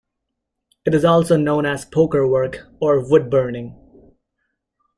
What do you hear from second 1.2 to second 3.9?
known as pokerwork or wood burning.